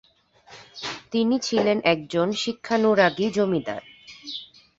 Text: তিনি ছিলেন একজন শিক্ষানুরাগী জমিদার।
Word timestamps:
তিনি 1.11 1.35
ছিলেন 1.39 1.77
একজন 1.93 2.27
শিক্ষানুরাগী 2.41 3.27
জমিদার। 3.29 3.81